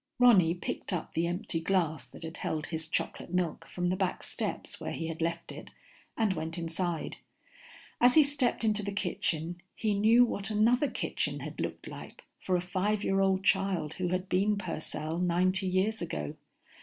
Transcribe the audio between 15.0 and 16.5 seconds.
ninety years ago.